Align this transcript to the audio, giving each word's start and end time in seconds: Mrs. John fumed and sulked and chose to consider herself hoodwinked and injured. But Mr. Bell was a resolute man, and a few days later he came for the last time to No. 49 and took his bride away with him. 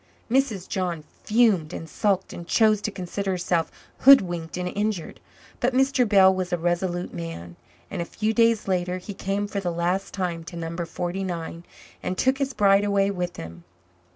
Mrs. 0.31 0.67
John 0.67 1.03
fumed 1.23 1.73
and 1.73 1.87
sulked 1.87 2.33
and 2.33 2.47
chose 2.47 2.81
to 2.81 2.89
consider 2.89 3.29
herself 3.29 3.71
hoodwinked 3.99 4.57
and 4.57 4.67
injured. 4.67 5.19
But 5.59 5.75
Mr. 5.75 6.09
Bell 6.09 6.33
was 6.33 6.51
a 6.51 6.57
resolute 6.57 7.13
man, 7.13 7.55
and 7.91 8.01
a 8.01 8.05
few 8.05 8.33
days 8.33 8.67
later 8.67 8.97
he 8.97 9.13
came 9.13 9.47
for 9.47 9.59
the 9.59 9.69
last 9.71 10.11
time 10.11 10.43
to 10.45 10.55
No. 10.55 10.75
49 10.85 11.63
and 12.01 12.17
took 12.17 12.39
his 12.39 12.55
bride 12.55 12.83
away 12.83 13.11
with 13.11 13.37
him. 13.37 13.63